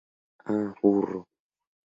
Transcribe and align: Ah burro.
Ah 0.53 0.67
burro. 0.79 1.19